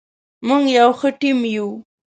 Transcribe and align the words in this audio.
موږ 0.47 0.63
یو 0.77 0.89
ښه 0.99 1.09
ټیم 1.19 1.39
یو. 1.55 1.69